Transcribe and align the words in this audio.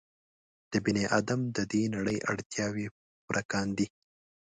د 0.71 0.73
بني 0.85 1.05
ادم 1.19 1.41
د 1.55 1.57
دې 1.71 1.83
نړۍ 1.95 2.17
اړتیاوې 2.31 2.87
پوره 3.23 3.43
کاندي. 3.51 3.87